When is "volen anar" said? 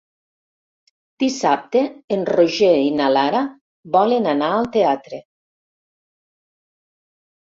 3.97-4.47